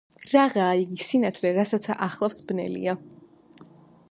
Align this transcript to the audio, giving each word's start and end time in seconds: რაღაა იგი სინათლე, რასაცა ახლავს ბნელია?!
რაღაა 0.29 0.71
იგი 0.83 0.97
სინათლე, 1.09 1.53
რასაცა 1.59 1.99
ახლავს 2.07 2.43
ბნელია?! 2.49 2.97